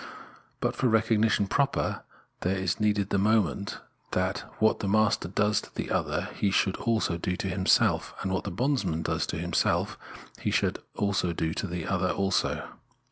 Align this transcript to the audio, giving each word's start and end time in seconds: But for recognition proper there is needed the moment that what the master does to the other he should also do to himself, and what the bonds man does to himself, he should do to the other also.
But 0.61 0.75
for 0.75 0.87
recognition 0.87 1.45
proper 1.45 2.01
there 2.39 2.55
is 2.57 2.79
needed 2.79 3.11
the 3.11 3.19
moment 3.19 3.77
that 4.13 4.45
what 4.57 4.79
the 4.79 4.87
master 4.87 5.27
does 5.27 5.61
to 5.61 5.75
the 5.75 5.91
other 5.91 6.29
he 6.33 6.49
should 6.49 6.75
also 6.77 7.17
do 7.17 7.35
to 7.37 7.47
himself, 7.47 8.15
and 8.23 8.31
what 8.31 8.43
the 8.45 8.49
bonds 8.49 8.83
man 8.83 9.03
does 9.03 9.27
to 9.27 9.37
himself, 9.37 9.99
he 10.39 10.49
should 10.49 10.79
do 11.35 11.53
to 11.53 11.67
the 11.67 11.85
other 11.85 12.09
also. 12.09 12.67